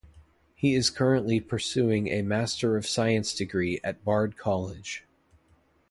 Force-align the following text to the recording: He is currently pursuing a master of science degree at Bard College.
He 0.55 0.73
is 0.73 0.89
currently 0.89 1.39
pursuing 1.39 2.07
a 2.07 2.23
master 2.23 2.75
of 2.75 2.87
science 2.87 3.35
degree 3.35 3.79
at 3.83 4.03
Bard 4.03 4.35
College. 4.35 5.05